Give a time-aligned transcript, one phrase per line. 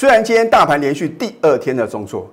[0.00, 2.26] 虽然今天大盘连续第二天的重挫，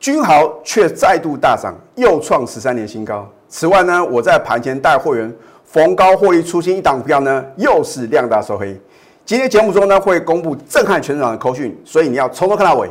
[0.00, 3.30] 君豪却再度大涨，又创十三年新高。
[3.48, 5.32] 此外呢，我在盘前带会员
[5.64, 8.76] 逢高获利出新一档股票呢，又是量大收黑。
[9.24, 12.90] 今天节目中呢，会公布震撼全场的口讯，所以你要从头看到尾。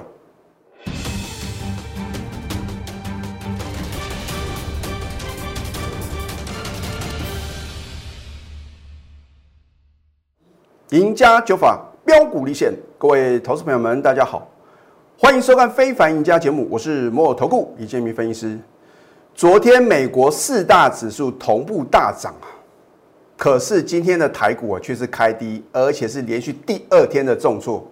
[10.91, 14.45] 赢家九法标股立线，各位投资朋友们，大家好，
[15.17, 18.59] 欢迎收看《非凡赢家》节目，我是摩尔投顾李建明分析师。
[19.33, 22.45] 昨天美国四大指数同步大涨啊，
[23.37, 27.87] 可是今天的台股啊却是开低，而且是连续第二天的重挫。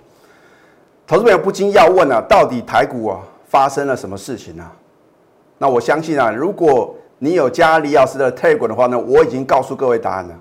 [1.08, 4.70] 投资朋友不禁要问啊，到底台股啊发生了什么事情呢？
[5.58, 10.38] 那我相信啊，如果你有加李老师的 tag 的话呢，我已经告诉各位答案了。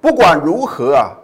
[0.00, 1.16] 不管如何啊。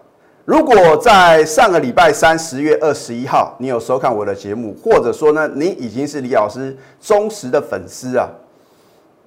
[0.44, 8.28] 如果在上个礼拜三十月二十一号，你有收看我的节目，或者说呢，你已经是李老师忠实的粉丝啊，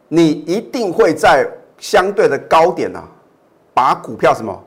[0.10, 3.02] 你一定会在相对的高点啊，
[3.74, 4.62] 把股票什么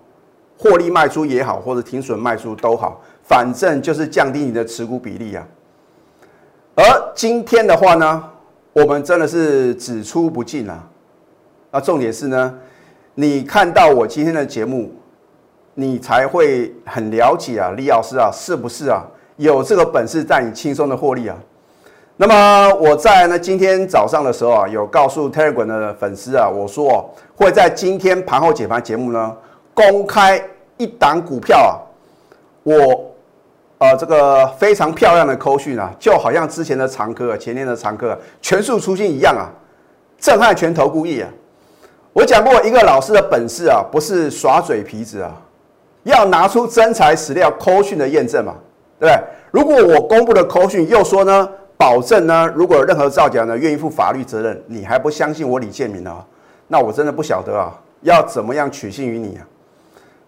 [0.56, 5.46] 获利卖出也好，或者停损卖出都好，反正就是降低你的持股比例啊。
[6.76, 8.24] 而今天的话呢，
[8.72, 10.82] 我们真的是只出不进啊。
[11.70, 12.58] 那重点是呢，
[13.16, 14.94] 你看到我今天的节目。
[15.80, 19.00] 你才会很了解啊，李老师啊，是不是啊？
[19.36, 21.36] 有这个本事带你轻松的获利啊？
[22.16, 29.36] 那么我在呢今天早上的时候啊，有告诉 Telegram 的粉丝啊，我说会在今天盘后解盘节目呢，
[29.72, 30.42] 公开
[30.78, 31.78] 一档股票啊，
[32.64, 33.14] 我
[33.78, 39.46] 呃这个非常漂亮的扣讯啊，就好像之前的常客、前天的常客全数出现一样啊，
[40.18, 41.30] 震撼全投故意啊！
[42.12, 45.32] 我讲过一个老师的本事啊，不是耍嘴皮子啊。
[46.04, 48.54] 要拿出真材实料、扣讯的验证嘛，
[48.98, 49.24] 对不对？
[49.50, 56.24] 如果我公布的扣讯又说呢，保证呢，如果有任何造假呢，愿意负法律责任，你还不相信我李建明啊？
[56.66, 57.72] 那我真的不晓得啊，
[58.02, 59.46] 要怎么样取信于你啊？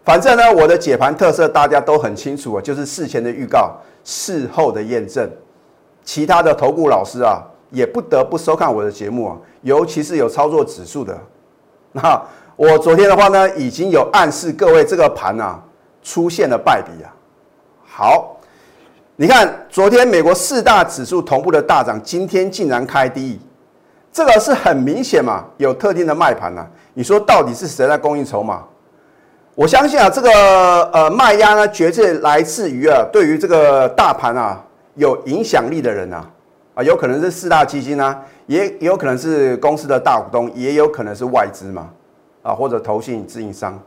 [0.02, 5.30] 反正呢，我的解盘特色大家都很清楚啊，就是事前的预告，事后的验证。
[6.02, 11.16] 其他的投顾老师啊，也不得不收看我的节目啊，尤其是有操作指数的。
[11.92, 12.20] 那
[12.60, 15.58] 我昨天的话呢，已经有暗示各位这个盘啊。
[16.02, 17.12] 出现了败笔啊！
[17.86, 18.36] 好，
[19.16, 23.38] 你看昨天美国四大指数同步的大涨，今天竟然开低，
[24.10, 26.66] 这个是很明显嘛，有特定的卖盘呐。
[26.94, 28.62] 你说到底是谁在供应筹码？
[29.54, 30.30] 我相信啊，这个
[30.90, 36.26] 呃卖压呢，绝对来自于啊，对于这个大盘啊有影响力的人啊，
[36.76, 41.90] 啊，有可能是四大基金啊，也有可能是公司的大股东，也有可能是外资嘛，
[42.42, 43.78] 啊，或者投信自营商。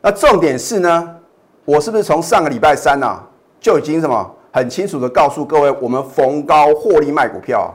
[0.00, 1.16] 那重点是呢，
[1.64, 3.20] 我是不是从上个礼拜三呐
[3.60, 7.72] 就已经什么很清楚的告诉各位，我们逢高获利卖股票。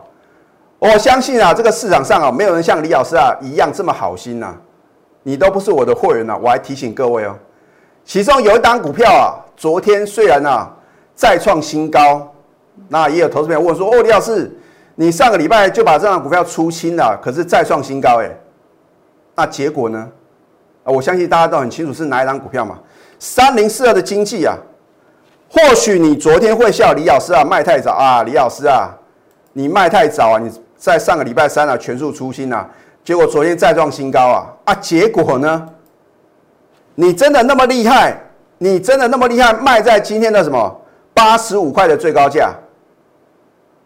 [0.79, 4.55] 我相信啊，这个市场上啊，没有人像李老师啊一样这么好心呐。
[5.23, 7.35] 你都不是我的会员呐，我还提醒各位哦。
[8.05, 10.69] 其中有一档股票啊，昨天虽然啊
[11.15, 12.31] 再创新高，
[12.87, 14.49] 那也有投资朋友问说：“哦，李老师，
[14.95, 18.29] 你上个礼拜就把这档股票出清了，可是再创新高，哎，
[19.37, 20.09] 那结果呢？”
[20.83, 22.79] 啊我相信大家都很清楚是哪一张股票嘛？
[23.19, 24.55] 三零四二的经济啊，
[25.49, 28.89] 或许你昨天会笑李老师啊卖太早啊，李老师啊，
[29.51, 32.69] 你卖太早啊，你在上个礼拜三啊全数出新啊，
[33.03, 35.67] 结果昨天再创新高啊啊，结果呢？
[36.95, 38.17] 你真的那么厉害？
[38.59, 39.51] 你真的那么厉害？
[39.53, 40.81] 卖在今天的什么
[41.13, 42.53] 八十五块的最高价？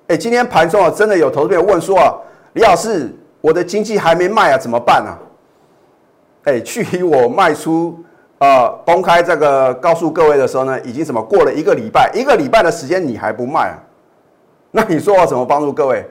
[0.07, 2.13] 哎，今天盘中啊，真的有投资者问说啊，
[2.53, 5.17] 李老师，我的经济还没卖啊，怎么办啊？
[6.43, 7.99] 哎，距离我卖出，
[8.39, 13.77] 呃，公开这个告诉各位的时候呢，已经什么过了一个礼拜，一个礼拜的时间你还不卖啊？
[14.71, 16.05] 那你说我怎么帮助各位？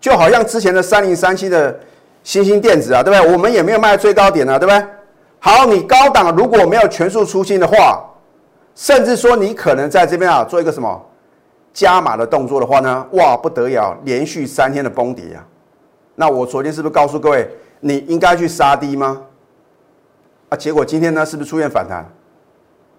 [0.00, 1.78] 就好像之前的三零三七的
[2.22, 3.32] 新兴电子啊，对不对？
[3.32, 4.84] 我们也没有卖最高点啊，对不对？
[5.38, 8.04] 好，你高档如果没有全数出清的话，
[8.74, 11.04] 甚至说你可能在这边啊做一个什么
[11.72, 15.44] 加码的动作的话呢，哇，不得了，连续三天的崩跌啊！
[16.14, 17.48] 那我昨天是不是告诉各位，
[17.80, 19.20] 你应该去杀低吗？
[20.52, 22.06] 啊，结果今天呢，是不是出现反弹？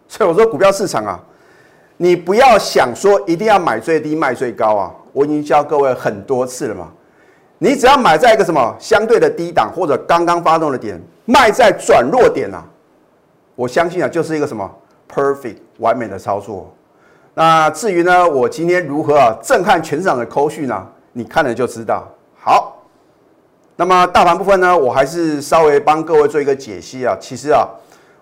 [0.07, 1.23] 所以我说股票市场啊，
[1.97, 4.91] 你不要想说一定要买最低卖最高啊！
[5.11, 6.91] 我已经教各位很多次了嘛。
[7.59, 12.65] 你只要买在一个什么相对的低档或者刚刚发动的点，卖在转弱点啊，
[13.53, 14.67] 我相信啊，就是一个什么
[15.07, 16.73] perfect 完美的操作。
[17.35, 20.88] 那至于呢，我今天如何啊震撼全场的扣序呢？
[21.11, 22.07] 你看了就知道。
[22.35, 22.72] 好。
[23.75, 27.17] 那么大盘部分呢，我还是稍微帮各位做一个解析啊。
[27.19, 27.67] 其实啊，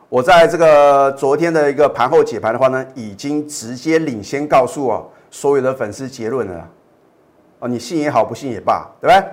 [0.08, 6.70] 我在这个昨天的一个盘后解盘的话呢，已经直接领先告诉我所有的粉丝结论了。
[7.60, 9.28] 哦，你信也好，不信也罢，对不对？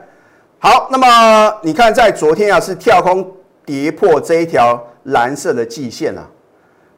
[0.58, 3.24] 好，那么你看，在昨天啊，是跳空
[3.64, 6.28] 跌破这一条蓝色的季线啊，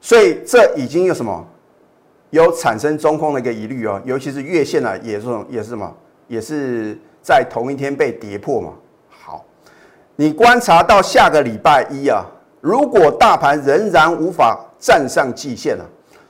[0.00, 1.46] 所以这已经有什么？
[2.30, 5.94] 有产生中空的一个疑虑哦，尤其是月线啊，也是也是什么？
[6.26, 8.72] 也是在同一天被跌破嘛。
[10.20, 12.22] 你观察到下个礼拜一啊，
[12.60, 15.84] 如果大盘仍然无法站上季线啊，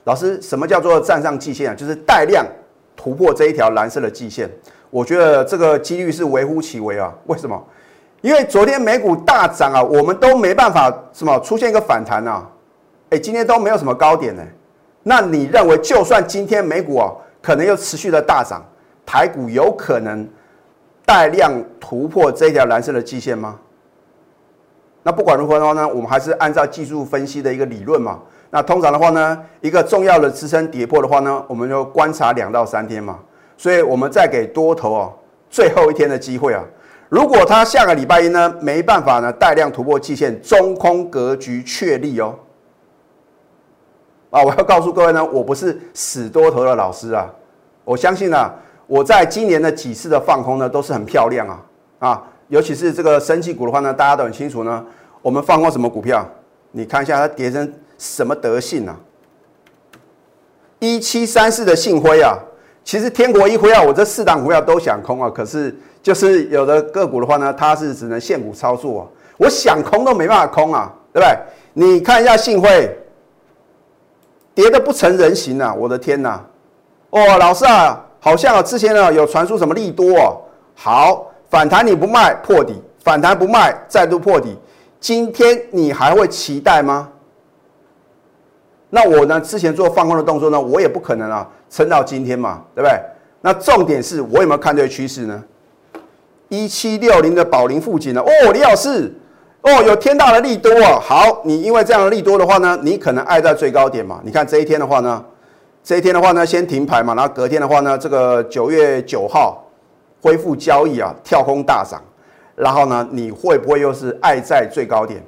[0.05, 1.75] 老师，什么叫做站上季线啊？
[1.75, 2.45] 就是带量
[2.95, 4.49] 突破这一条蓝色的季线。
[4.89, 7.13] 我觉得这个几率是微乎其微啊。
[7.25, 7.61] 为什么？
[8.21, 12.47] 因为昨天美股大涨啊，我们都没办法什么出现一个反弹啊。
[13.09, 14.41] 哎，今天都没有什么高点呢。
[15.03, 17.11] 那你认为，就算今天美股啊
[17.41, 18.65] 可能又持续的大涨，
[19.05, 20.25] 台股有可能
[21.05, 23.59] 带量突破这条蓝色的季线吗？
[25.03, 28.19] 那不管如何的话呢，我们还是按照技术分析的一个理论嘛。
[28.51, 33.19] 那通常的话呢，一个重要的支撑跌破的话呢，我们就观察两到三天嘛。
[33.57, 35.09] 所以我们再给多头啊
[35.49, 36.63] 最后一天的机会啊。
[37.09, 42.35] 如果它下个礼拜一呢没办法呢带量突破季线，中空格局确立哦。
[44.29, 47.29] 啊，我要告诉各位呢，我不是死多头的老师啊。
[47.83, 48.51] 我相信呢，
[48.87, 51.61] 我在今年的几次的放空呢，都是很漂亮啊
[51.99, 54.85] 啊，尤其是这个升气股的话呢，大家都很清楚呢。
[55.21, 56.27] 我们放过什么股票？
[56.71, 58.93] 你看一下它跌成什么德性啊？
[60.79, 62.37] 一七三四的信辉啊，
[62.83, 69.07] 其实天国一辉啊，我这四档股票都想空啊，可是就是有的个股的话呢，它是只能现股操作啊，
[69.37, 71.37] 我想空都没办法空啊，对不对？
[71.73, 72.97] 你看一下信辉。
[74.53, 75.73] 跌的不成人形呐！
[75.73, 76.41] 我的天呐！
[77.09, 80.41] 哦，老师啊，好像啊之前呢有传出什么利多哦。
[80.75, 84.57] 好，反弹你不卖破底，反弹不卖再度破底，
[84.99, 87.09] 今天你还会期待吗？
[88.89, 89.39] 那我呢？
[89.39, 92.99] 之前做放空的动作呢，我也不可能啊撑到今天嘛，对不对？
[93.41, 95.43] 那重点是我有没有看对趋势呢？
[96.49, 98.21] 一七六零的宝林附近呢？
[98.21, 99.13] 哦，李老师。
[99.63, 100.99] 哦，有天大的利多啊！
[100.99, 104.19] 好，你因为这样的利多的话呢，你可能爱在最高点嘛。
[104.23, 105.23] 你看这一天的话呢，
[105.83, 109.63] 这一天的话呢，先停牌嘛，然后隔天的话呢，这个九月九号
[110.21, 112.01] 恢复交易啊，跳空大涨，
[112.55, 115.23] 然后呢，你会不会又是爱在最高点？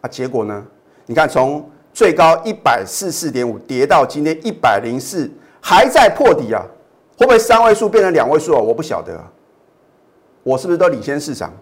[0.00, 0.64] 啊，结果呢？
[1.06, 5.30] 你看从最高一百四四点五跌到今天一百零四，
[5.60, 6.62] 还在破底啊，
[7.16, 8.60] 会不会三位数变成两位数啊？
[8.60, 9.18] 我不晓得，
[10.42, 11.52] 我是不是都领先市场？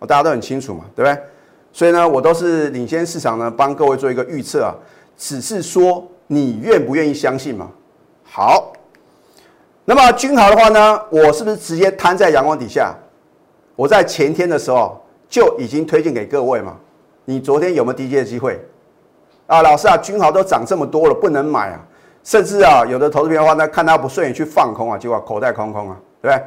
[0.00, 1.22] 大家都很清楚嘛，对不对？
[1.72, 4.74] 所以呢，我都是领先市场呢，帮各位做一个预测啊。
[5.16, 7.70] 只是说你愿不愿意相信嘛？
[8.22, 8.72] 好，
[9.88, 12.92] 那么君豪的话呢，我是不是直接摊在阳光底下？
[13.76, 16.76] 我在前天的时候就已经推荐给各位嘛。
[17.24, 18.60] 你昨天有没有低阶的机会？
[19.46, 21.80] 啊，老师啊，君豪都涨这么多了，不能买啊。
[22.24, 26.44] 甚至啊，有的投资品的话呢，看他不顺眼去放空啊，结果口袋空空啊，对不对？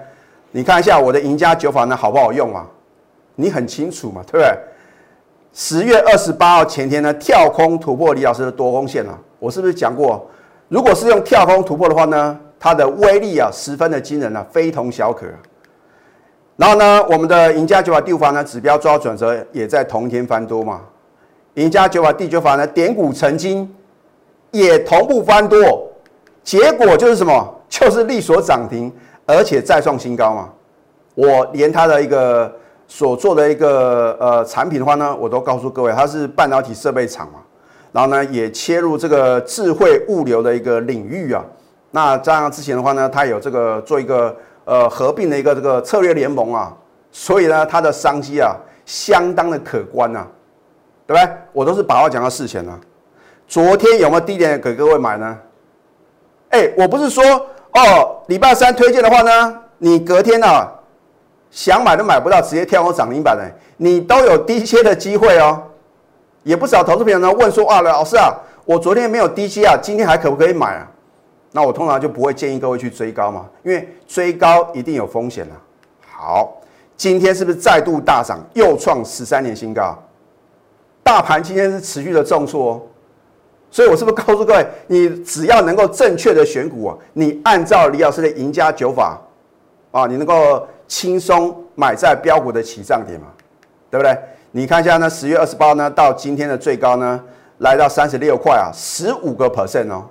[0.51, 2.67] 你看一下我的赢家九法呢，好不好用啊？
[3.35, 4.53] 你很清楚嘛，对不对？
[5.53, 10.29] 十月二十八号前天呢，跳空突破李老师的多空线啊，我是不是讲过？
[10.67, 15.25] 如果是用跳空突破的话呢，它的威力啊，十分的惊人啊，非同小可。
[16.57, 20.81] 然后呢，我们的赢家九法第五法呢，指标抓转折也在同天翻多嘛。
[21.55, 23.73] 赢家九法第九法呢，点股成金
[24.51, 25.89] 也同步翻多，
[26.43, 27.55] 结果就是什么？
[27.69, 28.91] 就是利所涨停，
[29.25, 30.49] 而且再创新高嘛。
[31.15, 32.53] 我连它的一个。
[32.91, 37.33] 所做的一个呃产品的话呢，我都告诉各位，它是半导体设备厂嘛，
[37.91, 41.45] 然后呢也切入这个智慧物流的一个领域啊。
[41.91, 46.71] 那这样之前的话呢，它有这个做一个呃合并的一个这个策略联盟啊，
[47.11, 48.55] 所以呢它的商机啊
[48.85, 50.25] 相当的可观呐，
[51.07, 51.33] 对不对？
[51.51, 52.79] 我都是把话讲到事前啊。
[53.47, 55.37] 昨天有没有低点给各位买呢？
[56.49, 57.23] 哎，我不是说
[57.73, 60.67] 哦，礼拜三推荐的话呢，你隔天呢？
[61.49, 63.43] 想买都买不到，直接跳空涨停板的，
[63.77, 65.59] 你都有低切的机会哦。
[66.43, 68.31] 也不少投资朋友呢问说：“啊，老师啊，
[68.65, 70.87] 我昨天没有低切啊，今天还可不可以买啊？”
[71.51, 75.55] 那我通常就不会建议各位去追高嘛，因为追高一定有风险啊。
[76.01, 76.61] 好，
[76.95, 79.97] 今天是不是再度大涨，又创十三年新高？
[81.03, 82.81] 大盘今天是持续的重挫哦，
[83.71, 89.19] 所以我是不是告诉各位，你只要能够正确的选股啊，你按照李老师的赢家九法
[89.91, 90.67] 啊，你能够。
[90.89, 93.27] 轻松买在标股的起涨点嘛，
[93.91, 94.17] 对不对？
[94.49, 97.23] 你看一下呢，十月二十八呢到今天的最高呢，
[97.59, 100.05] 来到三十六块啊，十五个 percent 哦，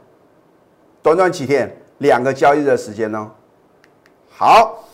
[1.02, 3.30] 短短几天，两个交易日的时间呢。
[4.30, 4.84] 好，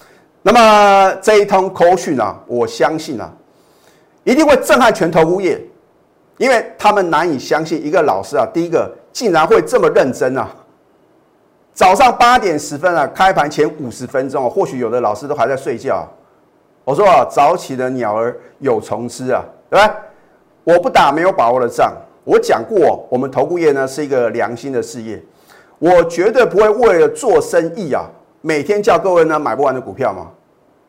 [0.43, 3.33] 那么这一通口讯啊，我相信啊，
[4.25, 5.61] 一定会震撼全投物业。
[6.37, 10.49] 因为他们难以相信一个老师啊，第一个竟然会这么认真啊！
[11.73, 16.05] 早上八点十分啊，开盘前五十分钟，或许有的老师都还在睡觉。
[16.83, 19.97] 我说啊，早起的鸟儿有虫吃啊，对吧？
[20.65, 21.93] 我不打没有把握的仗。
[22.25, 25.23] 我讲过，我们投顾业呢是一个良心的事业，
[25.79, 28.05] 我绝对不会为了做生意啊，
[28.41, 30.29] 每天叫各位呢买不完的股票嘛，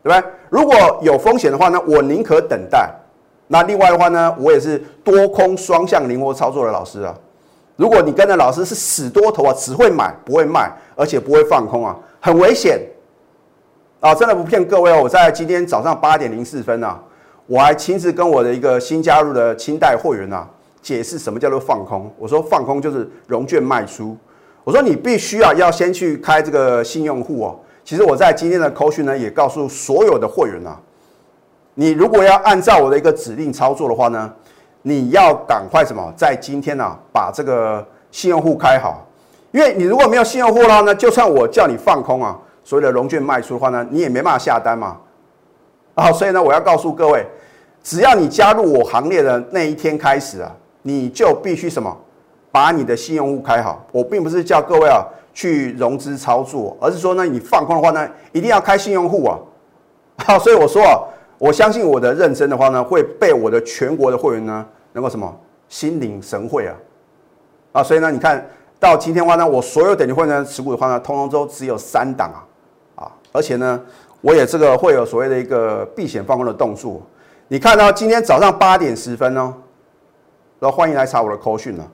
[0.04, 0.32] 对不对？
[0.50, 2.90] 如果有风险的话呢，我宁可等待。
[3.48, 7.14] 那另外的话呢，我也是多空双向灵活操作的老师啊。
[7.76, 12.80] 如果你跟着老师是死多头啊，只会买不会卖，而且不会放空啊，很危险
[14.00, 14.16] 啊！
[14.16, 15.02] 真的不骗各位哦。
[15.04, 17.00] 我在今天早上八点零四分啊，
[17.48, 20.48] 我还亲自跟我的一个新加入的清代会员啊
[20.82, 22.10] 解释什么叫做放空。
[22.18, 24.16] 我说放空就是融券卖出。
[24.66, 27.58] 我说你必须啊要先去开这个新用户哦。
[27.84, 30.78] 其实我在今天的口讯呢也告诉所有的会员啊。
[31.76, 34.34] 你如果要按照我的一个指令操作的话呢，
[34.82, 39.06] 你要赶快什么，在今天呢把这个信用户开好，
[39.52, 44.98] 因为你如果没有信用户的话呢，就算我叫你放空啊，所有的融券卖出的话呢，你也没办法下单嘛。
[45.94, 47.24] 啊，所以呢，我要告诉各位，
[47.84, 51.96] 只要你加入我行列的那一天开始啊，你就必须什么，
[52.56, 53.86] 把你的信用户开好。
[53.92, 59.38] 我并不是叫各位啊去融资操作，而是说呢，你放空的话呢，一定要开信用户啊。
[60.26, 60.96] 好，所以我说啊。
[61.38, 66.74] 我相信我的认真的话呢，会被我的全国的会员呢能够什么心领神会啊
[67.74, 67.84] 啊！
[67.84, 68.44] 所以呢，你看
[68.80, 73.12] 到今天的话呢，我所有等级会员持股的话呢，通通都只有三档啊啊！
[73.34, 73.82] 而且呢，
[74.22, 77.02] 我也这个会有所谓的一个避险放空的动作。
[77.50, 79.54] 你看到今天早上八点十分哦，
[80.62, 81.86] 然后欢迎来查我的扣讯了。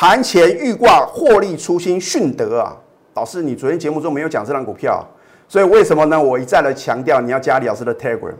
[0.00, 2.74] 盘前预挂获利初心迅德啊，
[3.12, 5.06] 老师，你昨天节目中没有讲这张股票，
[5.46, 6.18] 所以为什么呢？
[6.18, 8.32] 我一再的强调你要加李老师的 Telegram。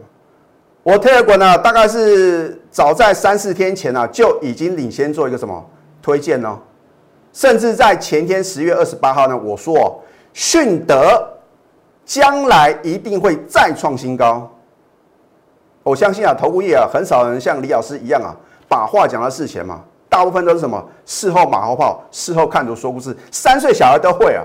[0.83, 5.63] 我 Telegram 呢，大概是早在三四天前呢，就已经领先做一个什么
[6.01, 6.59] 推荐呢？
[7.35, 10.03] 甚至在前天十月二十八号呢，我说
[10.33, 11.31] 迅德
[12.07, 14.51] 将来一定会再创新高。
[15.83, 18.33] 我相信啊，投顾业啊，很少人像李老师一样啊，
[18.67, 24.45] 把话讲到事前嘛，大部分都是什么事后马后炮，事后看图说故事，三岁小孩都会啊。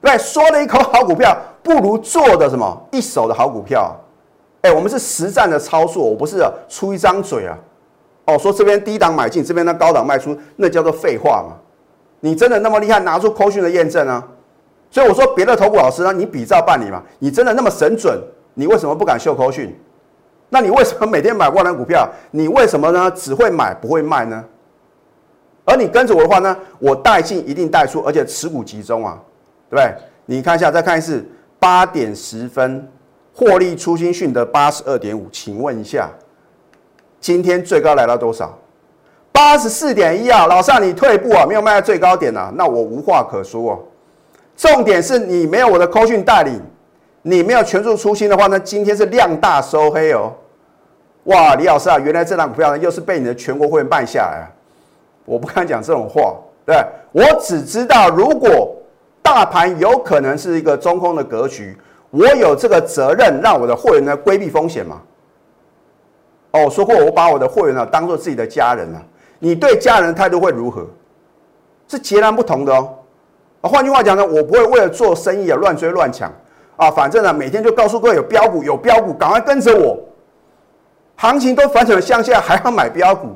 [0.00, 3.96] 对，说了一口好股票，不如做的什么一手的好股票。
[4.60, 7.58] 哎，我们是实战的操作，我不是出一张嘴啊。
[8.26, 11.56] 哦，说这边低档买进，这边呢高档卖出，那叫做废话嘛。
[12.20, 14.22] 你真的那么厉害，拿出扣讯的验证啊？
[14.90, 17.02] 所以我说，别的投顾老师呢，你比照办理嘛。
[17.18, 18.20] 你真的那么神准，
[18.54, 19.74] 你为什么不敢秀扣讯？
[20.52, 22.06] 那你为什么每天买万能股票？
[22.30, 23.10] 你为什么呢？
[23.12, 24.44] 只会买不会卖呢？
[25.64, 29.18] 而你跟着我的话呢，我带进一定带出，而且持股集中啊，
[29.70, 29.94] 对不对？
[30.26, 31.26] 你看一下，再看一次，
[31.58, 32.86] 八点十分。
[33.34, 36.10] 获利初心讯的八十二点五，请问一下，
[37.18, 38.58] 今天最高来到多少？
[39.32, 40.46] 八十四点一啊！
[40.46, 43.78] 老尚，你退步啊，没有卖在最高点啊，那我无话可说哦。
[44.54, 46.60] 重点是你没有我的扣讯带领，
[47.22, 50.30] 你没有全数出清的话呢，今天是量大收黑哦。
[51.24, 54.46] 哇，李老师啊，原来这档股票呢又是被你的全国会员办下来啊！
[55.24, 56.34] 我不敢讲这种话，
[56.66, 56.76] 对
[57.12, 58.74] 我只知道如果
[59.22, 61.76] 大盘有可能是一个中空的格局。
[62.10, 65.00] 我有这个责任，让我的会员呢规避风险嘛？
[66.50, 69.00] 哦，说过我把我的会员呢当做自己的家人啊。
[69.38, 70.86] 你对家人的态度会如何？
[71.88, 72.94] 是截然不同的哦。
[73.62, 76.30] 啊，换句话讲呢，我不会为了做生意啊乱追乱抢
[76.76, 76.90] 啊。
[76.90, 79.98] 反正呢，每天就告诉各位有标股，有标股，赶快跟着我。
[81.22, 83.28] 行情都反转向下，还要买标股？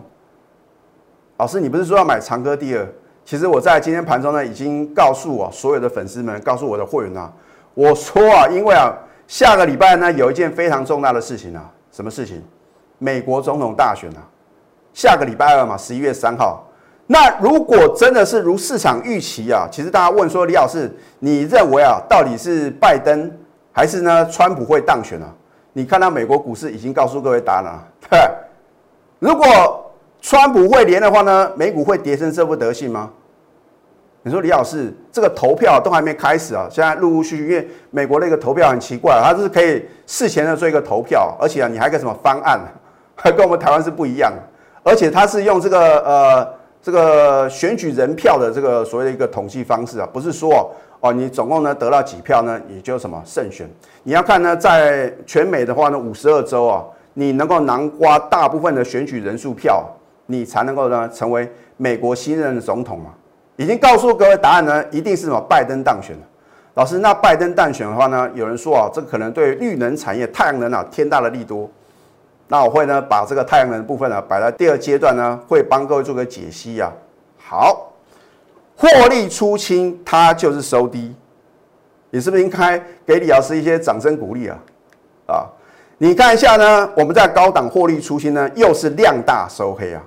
[1.36, 2.84] 老师，你不是说要买长歌第二？
[3.24, 7.32] 其实我在今天盘中呢，已经告诉我所有的粉丝们，告诉我的会员啊。
[7.74, 8.92] 我说啊，因为啊，
[9.28, 12.42] 下个礼拜呢有一件非常重大的事情啊，什么事情？
[12.98, 14.26] 美国总统大选啊，
[14.92, 16.68] 下个礼拜二嘛，十一月三号。
[17.06, 23.30] 那如果真的是如市场预期啊，其实大家问说，李老师，你认为啊，到底是拜登
[23.70, 25.32] 还是呢，川普会当选啊？
[25.76, 28.18] 你看到美国股市已经告诉各位答案了，对。
[29.20, 29.92] 如果
[30.22, 33.10] 川普会连的话呢，美股会跌成这副德性吗？
[34.22, 36.66] 你说李老师，这个投票都还没开始啊！
[36.70, 42.58] 现在陆陆续续，因为美国那个投票很奇怪，它是可以事前的做一个投票，而且啊，你还可以什么方案，
[43.14, 44.32] 还 跟我们台湾是不一样。
[44.82, 46.54] 而且它是用这个呃
[46.86, 53.68] 这个选举人票的这个所谓的一个统计方式啊，不是说哦你总共呢得到几票呢，你就什么胜选。
[54.04, 59.84] 你要看呢，在全美的话呢，五十二州啊，你能够囊括大部分的选举人数票，
[60.26, 63.06] 你才能够呢成为美国新任的总统嘛。
[63.56, 65.40] 已经告诉各位答案呢，一定是什么？
[65.40, 66.22] 拜登当选了。
[66.74, 68.30] 老师，那拜登当选的话呢？
[68.32, 71.68] 有人说啊，这可能对绿能产业、太阳能啊，天大的利多。
[72.48, 76.92] 那我会呢把这个太阳能的部分呢摆在第二阶段呢，会帮各位做个解析啊。
[77.38, 77.92] 好，
[78.76, 81.14] 获利出清，它就是收低，
[82.10, 84.58] 你是不是应该给李老师一些掌声鼓励啊？
[85.26, 85.46] 啊，
[85.98, 90.02] 你看一下呢，我们在高档获利出清呢，又是量大收黑啊。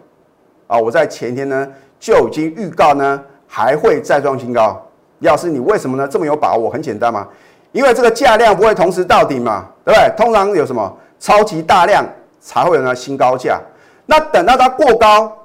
[0.67, 1.67] 啊，我在前天呢
[1.99, 4.81] 就已经预告呢，还会再创新高。
[5.19, 6.69] 李老师，你为什么呢这么有把握？
[6.69, 7.27] 很简单嘛，
[7.71, 10.09] 因为这个价量不会同时到顶嘛，对不对？
[10.15, 12.05] 通常有什么超级大量
[12.39, 13.59] 才会有呢新高价。
[14.05, 15.37] 那等到它过高，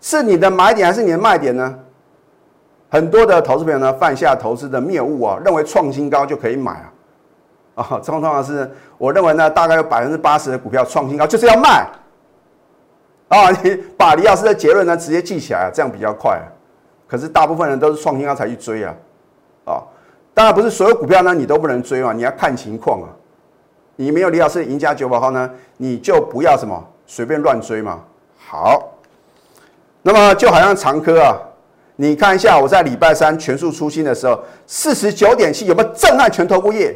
[0.00, 1.78] 是你的买点还是你的卖点呢？
[2.90, 6.92] 很多的投资朋友呢犯下投资的谬误啊，认为创新高就可以买啊。
[7.74, 11.88] 啊，通常是我认为呢，大概有百分之八十的股票创新高就是要卖。
[13.28, 16.40] 啊，你 把李老师的结论呢直接记起来，这样比较快。
[17.08, 18.94] 可是大部分人都是创新高才去追啊，
[19.64, 19.82] 啊，
[20.32, 23.08] 当然不是所有股票呢你都不能追嘛，你要看情况啊。
[23.96, 28.00] 你没有李老师赢家九百号呢，你就不要什么随便乱追嘛。
[28.36, 28.92] 好，
[30.02, 31.38] 那么就好像长科啊，
[31.96, 36.94] 你看一下我在礼拜三全数出新的时候，四十九点七有没有震撼全投顾业？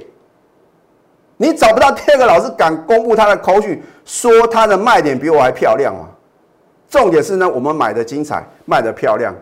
[1.37, 6.03] 你找不到第二个老师敢公布他的口讯，说他的卖点比我还漂亮啊。
[6.91, 9.33] 重点是呢，我们买的精彩，卖的漂亮，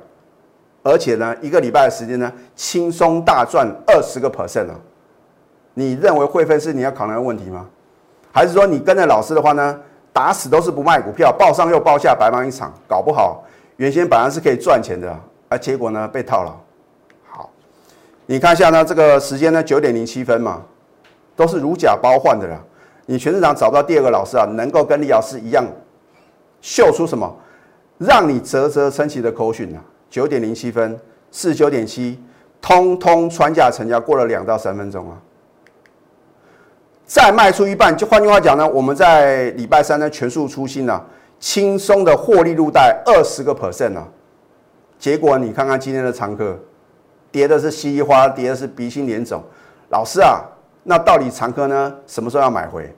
[0.83, 4.75] 而且呢，一个礼拜的时间呢，轻松大赚二十个 percent 啊！
[5.79, 7.67] 你认为会费是你要考量的问题吗？
[8.33, 9.79] 还是说你跟着老师的话呢，
[10.11, 13.45] 打死都是不卖股票，报上又报下，白忙一场，搞不好
[13.77, 15.15] 原先本来是可以赚钱的，
[15.51, 16.57] 啊，结果呢被套了。
[17.29, 17.51] 好，
[18.25, 20.63] 你看一下呢，这个时间呢九点零七分嘛，
[21.37, 22.59] 都是如假包换的了。
[23.05, 25.63] 你全市场找不到第二个老师啊，能够跟李老师一样。
[26.63, 27.37] 秀出什么，
[27.99, 29.79] 让你啧啧称奇的口讯呢？
[30.09, 30.99] 九点零七分，
[31.31, 32.19] 四九点七，
[32.63, 35.17] 通通穿价成交，过了两到三分钟啊，
[37.07, 41.03] 再卖出一半，就换句话讲呢，我们在礼拜三呢全数出新了，
[41.39, 44.09] 轻松的获利入袋二十个 percent 啊，
[44.99, 46.59] 结果你看看今天的常客，
[47.31, 49.41] 跌的是稀里哗，跌的是鼻青脸肿。
[49.91, 50.41] 老师啊，
[50.83, 52.93] 那到底常客呢什么时候要买回？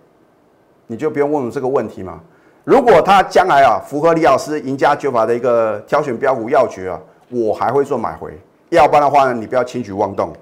[0.87, 2.19] 你就不用问我这个问题嘛。
[2.65, 8.33] 如果他将来啊符合李老师赢家绝法的一个挑选标股要诀啊，我还会做买回。
[8.71, 10.33] 要不然的话呢，你不要轻举妄动，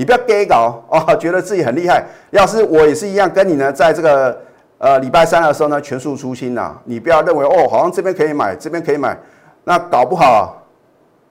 [0.00, 2.02] 你不要 gay 搞哦，觉得自己很厉害。
[2.30, 4.40] 要是我也是一样跟你呢，在这个
[4.78, 9.14] 呃礼拜三的时候呢全数出清呐，你不要认为哦，好像这边可以买，这边可以买，
[9.64, 10.56] 那搞不好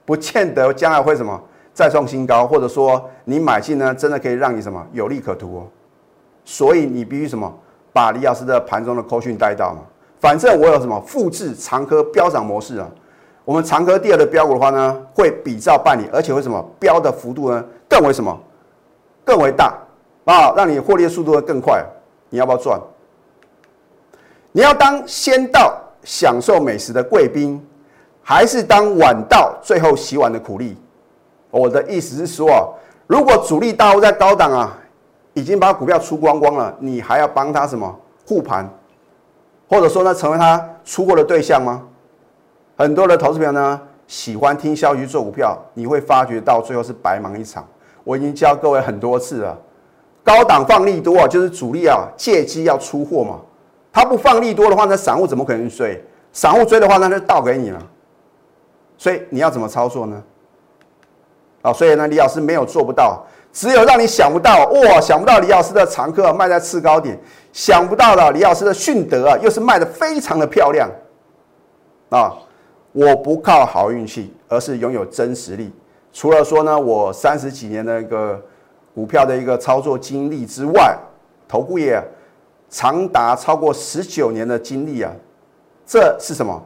[0.04, 1.42] 不见得将来会什么
[1.74, 5.66] 再创新高，或者说你买进呢真的可以让你什么有利可图哦。
[6.44, 7.52] 所以你必须什么？
[7.92, 9.80] 把李老师的盘中的扣讯带到嘛，
[10.20, 12.88] 反正我有什么复制长科飙涨模式啊？
[13.44, 18.38] 我们长科第二的标股的话呢，会比照办理，而且会什么标的幅度呢更为什么
[19.30, 19.72] 更为大
[20.24, 21.84] 啊，让你获利的速度会更快。
[22.30, 22.80] 你要不要赚？
[24.50, 27.64] 你要当先到享受美食的贵宾，
[28.22, 30.76] 还是当晚到最后洗碗的苦力？
[31.50, 32.66] 我的意思是说啊，
[33.06, 34.76] 如果主力大户在高档啊。
[35.32, 38.68] 已经把股票出光光了，你还要帮他什么护盘，
[39.68, 41.86] 或者说呢成为他出货的对象吗？
[42.76, 47.64] 很多的投资朋友呢喜欢听消息做股票，你会发觉到最后是白忙一场。
[48.04, 49.58] 我已经教各位很多次了，
[50.24, 53.40] 高档放利多啊，就是主力啊借机要出货嘛。
[53.92, 56.02] 他不放利多的话，那散户怎么可能追？
[56.32, 57.82] 散户追的话，那就倒给你了。
[58.96, 60.22] 所以你要怎么操作呢？
[61.62, 63.24] 啊，所以呢，李老师没有做不到。
[63.52, 67.18] 只有让你想不到哇，想不到李老师的常客卖在次高点，
[67.52, 70.88] 想不到了李老师的迅德啊，又是卖的非常的漂亮
[72.10, 72.32] 啊！
[72.92, 75.72] 我不靠好运气，而是拥有真实力。
[76.12, 78.40] 除了说呢，我三十几年的一个
[78.94, 80.96] 股票的一个操作经历之外，
[81.48, 82.02] 投顾业
[82.68, 85.12] 长达超过十九年的经历啊，
[85.86, 86.60] 这是什么？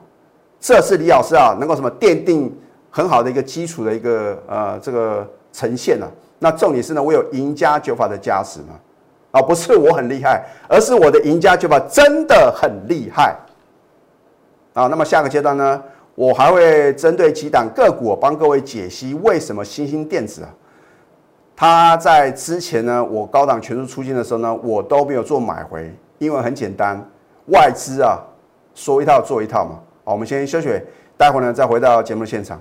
[0.60, 2.54] 这是李老师啊，能够什么奠定
[2.90, 6.06] 很好的一个基础的一个呃这个呈现呢？
[6.38, 8.74] 那重点是呢，我有赢家九法的加持嘛，
[9.30, 13.36] 啊，不是我很厉害，而是我的赢家九法真的很厉害
[14.72, 14.86] 啊。
[14.86, 15.82] 那么下个阶段呢，
[16.14, 20.54] 我还会针对几档个股帮各位解析为什么新兴电子啊，
[21.56, 27.04] 它在之前呢，我高档全数出现的时候呢，我都没有做买回，因为很简单，
[27.46, 28.18] 外资啊
[28.74, 29.80] 说一套做一套嘛。
[30.04, 30.68] 好，我们先休息，
[31.16, 32.60] 待会呢再回到节目现场，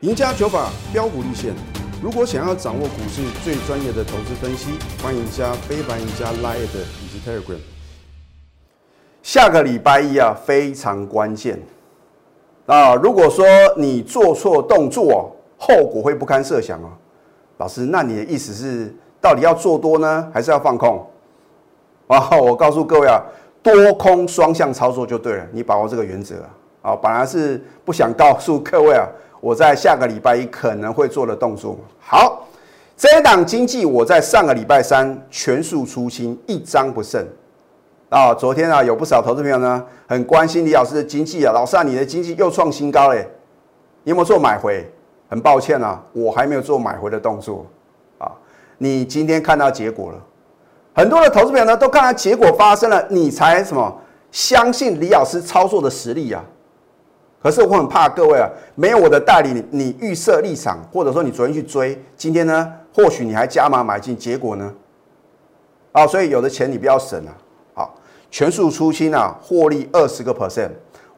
[0.00, 1.54] 赢家九法标股立线。
[2.02, 4.70] 如果想要掌握股市最专业的投资分析，
[5.02, 6.58] 欢迎加非凡、加 Line
[7.02, 7.58] 以及 Telegram。
[9.22, 11.58] 下个礼拜一啊，非常关键
[12.68, 12.94] 啊！
[12.94, 16.90] 如果说你做错动作，后果会不堪设想哦！
[17.56, 21.02] 老师，那你的意思是，到底要做多呢，还是要放空？
[22.08, 23.22] 啊，我告诉各位啊，
[23.62, 26.34] 多空双向操作就对了，你把握这个原则
[26.82, 26.94] 啊。
[26.94, 29.08] 本来是不想告诉各位啊，
[29.40, 31.74] 我在下个礼拜一可能会做的动作。
[31.98, 32.46] 好，
[32.98, 37.26] 这一档经济我在上个礼拜三全数出清，一张不剩。
[38.08, 43.28] 啊，昨天啊，有不少投资朋友呢很关心李老师的经济啊，老师啊，你的经济又创新高嘞，
[44.02, 44.90] 你有没有做买回？
[45.28, 47.66] 很抱歉啊，我还没有做买回的动作
[48.16, 48.32] 啊。
[48.78, 50.18] 你今天看到结果了，
[50.94, 53.94] 很多的投资朋友呢都看到结果发生了，你才什么
[54.30, 56.42] 相信李老师操作的实力啊？
[57.42, 64.74] 可是我很怕各位啊，没有我的带领，你预设立场，或者说你昨天去追，今天呢，或许你还加码买进，结果呢？
[65.92, 67.36] 啊，所以有的钱你不要省啊。
[68.30, 70.70] 全数出清啊，获利二十个 percent，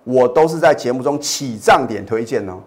[0.04, 2.60] 我都是在节目中起涨点推荐哦。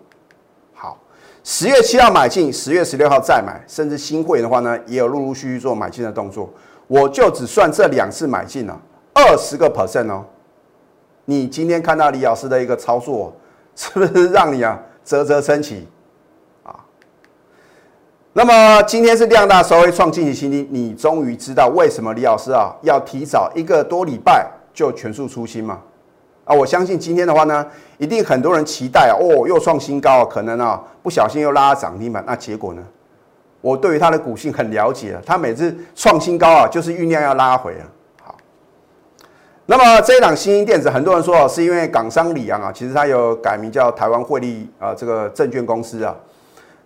[0.73, 0.97] 好，
[1.43, 6.51] 十月七号买进，十月十六号再买，甚至新会员的话呢，也有陆陆续续做买进的动作。
[6.87, 8.79] 我就只算这两次买进了
[9.13, 10.25] 二十个 percent 哦。
[11.25, 13.33] 你今天看到李老师的一个操作，
[13.75, 15.87] 是不是让你啊啧啧称奇？
[18.35, 25.79] 那么今天是量大收益创近期新低，你终于知道为什么李老师啊要提早一个多礼拜就全数出清吗？
[26.43, 27.63] 啊，我相信今天的话呢，
[27.99, 32.81] 一定很多人期待，哦，又创新高啊，可能啊不小心又拉涨停板，那结果呢？
[33.61, 37.85] 我对于它的股性很了解，它每次创新高啊，就是酝酿要拉回啊。
[38.23, 38.35] 好，
[39.67, 46.15] 那么这一档新兴电子，很多人说是因为港商里昂啊，其实它有改名叫台湾汇利啊，这个证券公司啊。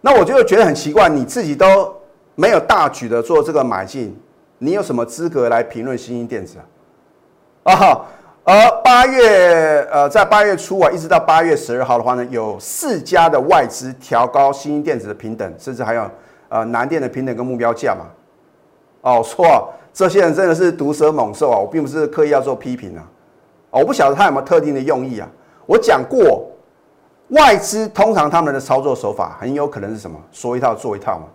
[0.02, 1.94] 那我就觉得很奇怪，你自己都
[2.36, 4.16] 没有大举的做这个买进，
[4.60, 6.58] 你有什么资格来评论新兴电子
[7.64, 7.74] 啊？
[7.74, 8.06] 啊，
[8.44, 16.10] 而八月呃，在八月初啊，一直到八月十二号的话呢，有四家的外资调高新兴电子的平等，甚至还有
[16.50, 18.06] 呃南电的平等跟目标价嘛。
[19.02, 21.58] 哦，错，这些人真的是毒蛇猛兽啊！
[21.58, 23.04] 我并不是刻意要做批评啊，
[23.72, 25.28] 我不晓得他有没有特定的用意啊。
[25.66, 26.48] 我讲过。
[27.30, 30.18] 外资通常他们的操作手法很有可能是什么？
[30.32, 31.26] 说一套做一套嘛。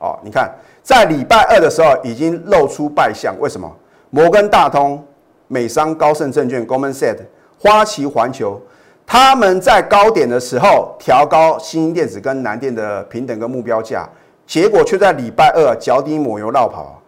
[0.00, 3.70] 哦，你看在礼拜二的时候已经露出败相，为什么？
[4.10, 5.02] 摩根大通、
[5.46, 7.24] 美商高盛证券 （Goldman Sachs）、
[7.58, 8.60] 花旗环球，
[9.06, 14.08] 他们在高点的时候调高新兴电子跟南电的平等跟目标价，
[14.46, 17.02] 结果却在礼拜二脚底抹油绕跑。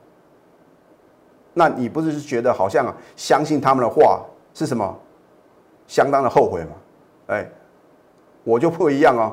[1.52, 4.22] 那你不是觉得好像相信他们的话
[4.54, 4.98] 是什么？
[5.86, 6.70] 相当的后悔吗？
[7.28, 7.48] 哎。
[8.44, 9.32] 我就不一样哦，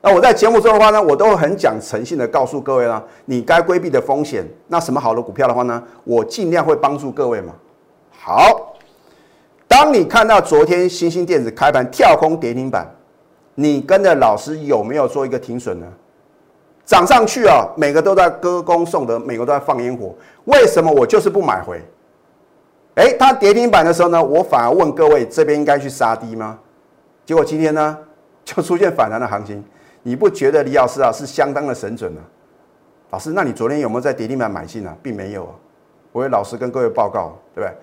[0.00, 7.52] 那我在节目中的话呢，我都很讲诚信的告诉各位啦，你该规避的风险，那什么好的股票的话呢，我尽量会帮助各位嘛。
[8.10, 8.74] 好，
[9.66, 12.88] 当你看到昨天新兴电子开盘跳空跌停板，
[13.54, 15.86] 你跟着老师有没有做一个停损呢？
[16.84, 20.14] 涨上去啊，每个都在歌功颂德，每个都在放烟火，
[20.44, 21.82] 为什么我就是不买回？
[22.96, 26.58] 哎，它跌停板的时候呢，我反而问各位，这边应该去杀低吗？
[27.24, 27.98] 结果今天呢？
[28.44, 29.64] 就出现反弹的行情，
[30.02, 32.20] 你不觉得李老师啊是相当的神准呢？
[33.10, 34.96] 老师，那你昨天有没有在跌停板买进啊？
[35.00, 35.52] 并没有啊。
[36.10, 37.76] 我有老师跟各位报告，对不对？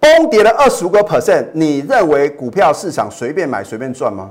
[0.00, 4.30] 崩跌了二十五个 percent，你认为股票市场随便买随便赚吗？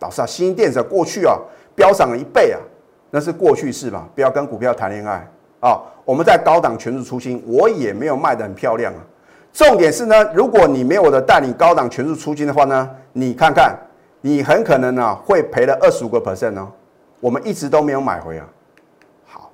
[0.00, 1.36] 老师啊，新电子过去啊
[1.74, 2.58] 飙涨了一倍啊，
[3.10, 5.28] 那是过去式嘛，不要跟股票谈恋爱
[5.60, 5.80] 啊。
[6.04, 9.00] 我们在高档全数出清，我也没有卖的很漂亮啊。
[9.52, 13.78] 重点是呢，如果你没有我的带领高档全数出清的话呢，你看看。
[14.20, 16.68] 你很可能呢会赔了二十五个 percent 哦，
[17.20, 18.46] 我们一直都没有买回啊。
[19.26, 19.50] 好，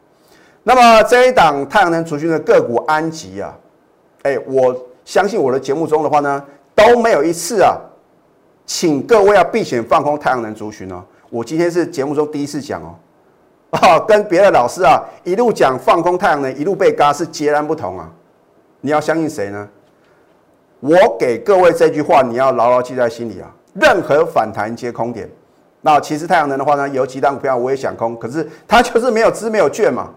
[0.63, 3.55] 那么这一档太阳能储蓄的个股安吉啊，
[4.23, 4.75] 哎，我
[5.05, 6.43] 相信我的节目中的话呢
[6.75, 7.77] 都没有一次啊，
[8.65, 11.05] 请各位要避险放空太阳能族群哦。
[11.29, 12.95] 我今天是节目中第一次讲哦，
[13.71, 18.11] 啊， 跟别的老师啊一路讲放空太阳能，一路被嘎是截然不同啊。
[18.81, 19.69] 你要相信谁呢？
[20.81, 23.51] 我给各位这句话，你要牢牢记在心里啊。
[23.75, 25.29] 任何反弹皆空点。
[25.83, 30.09] 那其实太阳能的话呢，有几档股票我也想空，可是它就是没有资没有券嘛。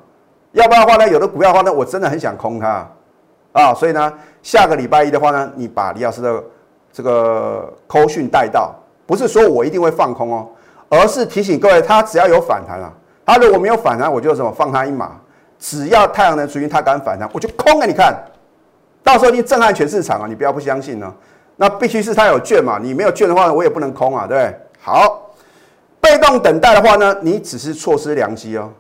[0.54, 2.90] 要不然的话呢，有的股票的话呢，我真的很想空它
[3.52, 3.74] 啊。
[3.74, 6.42] 所以呢，下个礼拜一的话呢，你把李老师的
[6.94, 8.74] 这个扣讯带到，
[9.06, 10.48] 不是说我一定会放空哦，
[10.90, 12.92] 而是提醒各位，它只要有反弹啊，
[13.26, 15.12] 它如果没有反弹，我就什么放它一马。
[15.60, 18.16] 只要太阳能属于它敢反弹，我就空给你看，
[19.04, 20.28] 到时候你震撼全市场啊！
[20.28, 21.12] 你不要不相信呢。
[21.60, 22.80] 那必须是它有券嘛？
[22.82, 24.60] 你没有券的话，我也不能空啊，对不对？
[24.80, 25.32] 好，
[26.00, 28.72] 被动等待的话呢，你只是错失良机哦。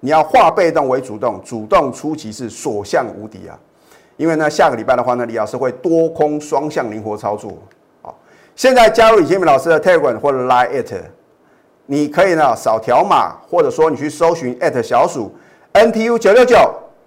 [0.00, 3.58] 你要化被动为主动，主动出击是所向无敌啊！
[4.16, 7.52] 因为呢，下个礼拜的话呢，李老师会多空双向灵活操作。
[8.02, 8.14] 好，
[8.54, 11.00] 现在加入李建明老师的 Telegram 或者 Line at，
[11.86, 15.34] 你可以呢扫条码，或者说你去搜寻 at 小鼠
[15.72, 16.56] NTU 九六九。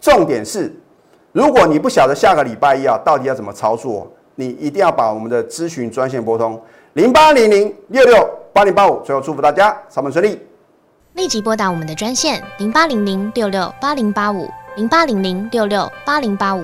[0.02, 0.74] 重点是，
[1.32, 4.12] 如果你不晓得下个礼拜一啊到底要怎么操作。
[4.40, 6.58] 你一定要把我们的咨询专线拨通
[6.94, 9.02] 零八零零六六八零八五。
[9.02, 10.40] 最后祝福大家上班顺利。
[11.16, 16.64] 立即拨打我们的专线零八零零六六八零八五零八零零六六八零八五